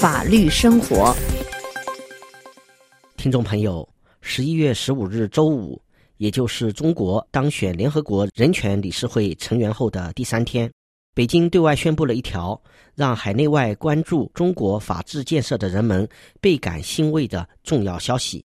[0.00, 1.12] 法律生活。
[3.16, 3.86] 听众朋友，
[4.20, 5.82] 十一月十五日周五，
[6.18, 10.70] 也就是中国当选联合国人权理事会成员后的第三天，
[11.16, 12.60] 北京对外宣布了一条
[12.94, 16.08] 让海内外关注中国法治建设的人们
[16.40, 18.44] 倍感欣慰的重要消息。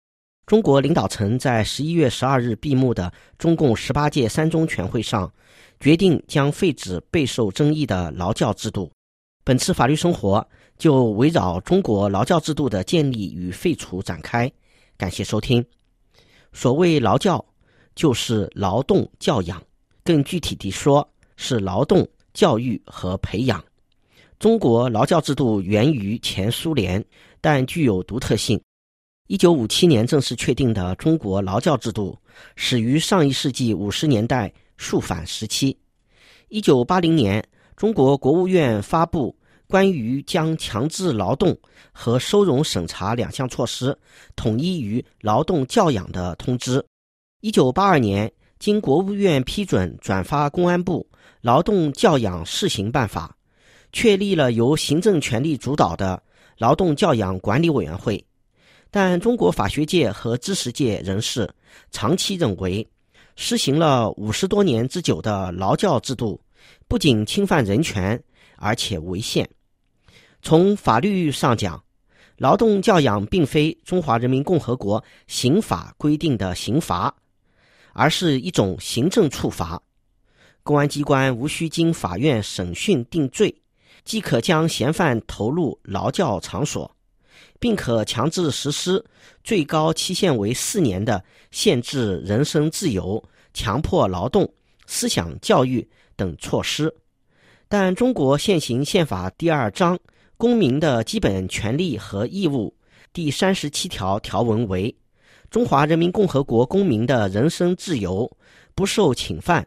[0.45, 5.33] 中国领导层在十一月十二日闭幕的中共十八届三中全会上，
[5.81, 8.93] 决定将废止备受争议的劳教制度。
[9.45, 10.47] 本次法律生活
[10.79, 14.51] 就围绕中国劳教制度的建立与废除展开。
[14.97, 15.65] 感谢收听。
[16.53, 17.45] 所谓劳教，
[17.95, 19.63] 就是劳动教养，
[20.03, 23.63] 更具体地说，是劳动教育和培养。
[24.39, 27.05] 中国劳教制度源于前苏联，
[27.41, 28.61] 但具有独特性。
[29.27, 32.17] 一九五七年正式确定的中国劳教制度，
[32.57, 35.77] 始于上一世纪五十年代肃反时期。
[36.49, 39.37] 一九八零年，中国国务院发布
[39.69, 41.57] 关于将强制劳动
[41.93, 43.97] 和收容审查两项措施
[44.35, 46.85] 统一于劳动教养的通知。
[47.43, 51.07] 一九八二年，经国务院批准转发公安部
[51.43, 53.37] 《劳动教养试行办法》，
[53.93, 56.21] 确立了由行政权力主导的
[56.57, 58.25] 劳动教养管理委员会。
[58.91, 61.49] 但中国法学界和知识界人士
[61.91, 62.89] 长期认为，
[63.37, 66.41] 施行了五十多年之久的劳教制度，
[66.89, 68.21] 不仅侵犯人权，
[68.57, 69.47] 而且违宪。
[70.43, 71.83] 从法律上讲，
[72.37, 77.15] 劳动教养并非中华人民共和国刑法规定的刑罚，
[77.93, 79.81] 而是一种行政处罚。
[80.63, 83.55] 公安机关无需经法院审讯定罪，
[84.05, 86.91] 即可将嫌犯投入劳教场所。
[87.61, 89.05] 并可强制实施
[89.43, 94.49] 最高期限为四年的限制人身自由、强迫劳动、
[94.87, 96.95] 思想教育等措施。
[97.69, 99.97] 但中国现行宪法第二章
[100.39, 102.73] 《公民的基本权利和义务》
[103.13, 104.95] 第三十七条条文为：
[105.51, 108.31] 中华人民共和国公民的人身自由
[108.73, 109.67] 不受侵犯。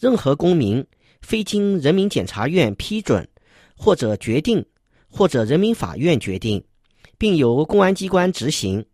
[0.00, 0.84] 任何公民
[1.22, 3.26] 非经人民检察院批准，
[3.76, 4.66] 或者决定，
[5.08, 6.60] 或者人民法院决定。
[7.16, 8.84] 并由公安机关执行，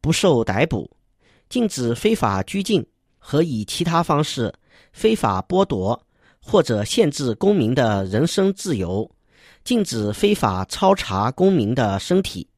[0.00, 0.88] 不受逮捕；
[1.50, 2.86] 禁止非法拘禁
[3.18, 4.54] 和以其他方式
[4.92, 6.00] 非法剥夺
[6.40, 9.10] 或者限制公民的人身自由；
[9.64, 12.48] 禁止非法抄查公民的身体。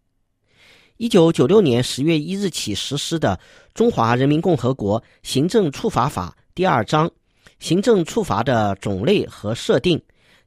[0.97, 3.37] 一九九六年十月一日起实施的
[3.75, 7.10] 《中华人民共和国行政处罚法》第二章
[7.59, 10.00] “行政处罚的种类和设定”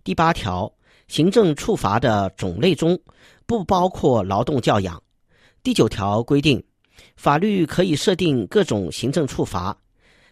[0.04, 0.72] 第八条，
[1.08, 3.00] 行政处罚的种类中。
[3.48, 5.02] 不包括劳动教养。
[5.64, 6.62] 第九条规定，
[7.16, 9.78] 法律可以设定各种行政处罚，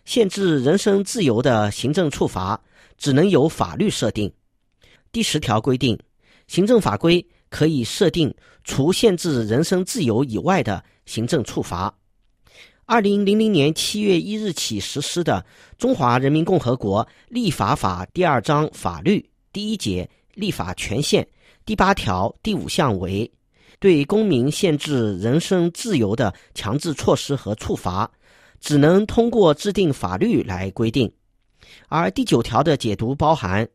[0.03, 2.59] 限制人身自由的行政处罚
[2.97, 4.29] 只能由法律设定。
[5.13, 5.97] 第十条规定，
[6.47, 8.33] 行政法规可以设定
[8.63, 11.93] 除限制人身自由以外的行政处罚。
[12.85, 15.43] 二零零零年七月一日起实施的
[15.77, 21.27] 《中华人民共和国立法法》第二章法律第一节立法权限。
[21.65, 23.31] 第八条第五项为，
[23.79, 28.11] 对公民限制人身自由的强制措施和处罚，
[28.59, 31.11] 只能通过制定法律来规定。
[31.89, 33.67] 而第九条的解读包含，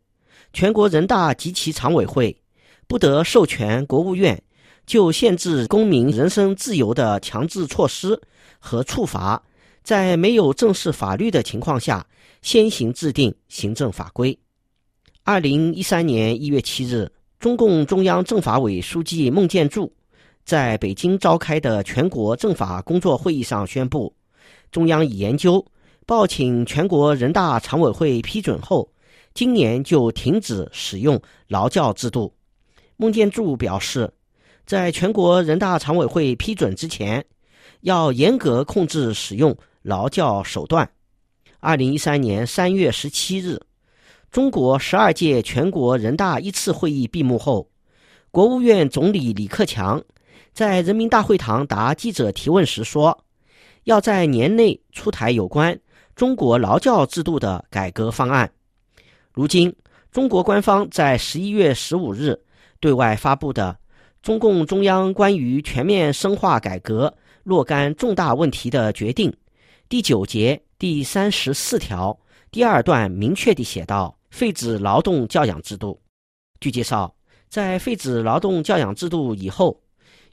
[0.53, 2.41] 全国人大及其常委会
[2.91, 4.43] 不得授权国务院
[4.85, 8.21] 就限制公民人身自由的强制措施
[8.59, 9.41] 和处罚，
[9.85, 12.05] 在没有正式法律的情况下，
[12.43, 14.37] 先行制定行政法规。
[15.23, 17.09] 二零一三年一月七日。
[17.39, 19.91] 中共中央政法委书记孟建柱
[20.45, 24.13] 在北京召开的全国政法工作会议上宣布，
[24.73, 25.65] 中央已研究，
[26.07, 28.91] 报请全国人大常委会批准后，
[29.33, 32.35] 今年就停止使用劳教制度。
[33.01, 34.13] 孟建柱表示，
[34.67, 37.25] 在全国人大常委会批准之前，
[37.81, 40.87] 要严格控制使用劳教手段。
[41.61, 43.59] 二零一三年三月十七日。
[44.31, 47.71] 中国十二届全国人大一次会议闭幕后，
[48.31, 50.05] 国务院总理李克强
[50.53, 53.25] 在人民大会堂答记者提问时说
[53.85, 55.81] ：“要在年内出台有关
[56.15, 58.53] 中国劳教制度的改革方案。”
[59.33, 59.75] 如今，
[60.13, 62.39] 中国官方在十一月十五日
[62.81, 63.79] 对外发布的
[64.23, 69.33] 中共中央关于全面深化改革若干重大问题的决定
[69.89, 72.19] 第九节第三十四条
[72.51, 74.17] 第二段明确地写道。
[74.31, 76.01] 废止劳动教养制度。
[76.61, 77.13] 据介绍，
[77.49, 79.77] 在废止劳动教养制度以后，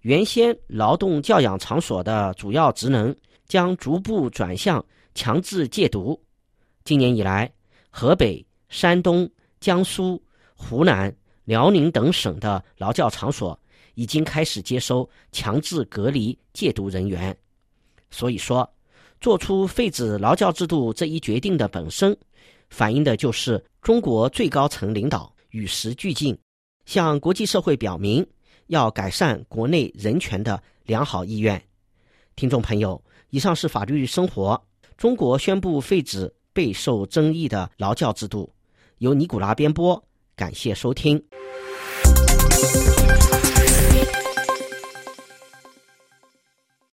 [0.01, 3.15] 原先劳动教养场所的主要职能
[3.47, 4.85] 将逐步转向
[5.15, 6.15] 强制戒毒。
[6.83, 7.51] 今年以来，
[7.89, 9.27] 河北、山东、
[9.59, 10.21] 江苏、
[10.55, 11.11] 湖南、
[11.47, 13.57] 辽宁等省的劳教场所
[13.93, 17.35] 已经开始接收强制隔离戒毒人员。
[18.11, 18.69] 所以说，
[19.21, 22.15] 做出废止劳教制度这一决定的本身，
[22.69, 26.37] 反映的就是中国最高层领导与时俱进，
[26.85, 28.27] 向国际社会表明
[28.65, 31.61] 要改善国内人权的良好意愿。
[32.35, 34.61] 听众朋友，以上是法律生活。
[34.97, 38.53] 中国宣布废止备受争议的劳教制度，
[38.97, 40.03] 由尼古拉编播，
[40.37, 41.19] 感谢收听。